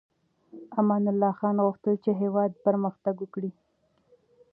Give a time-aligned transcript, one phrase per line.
[0.79, 3.51] امان الله خان غوښتل چې هېواد پرمختګ وکړي.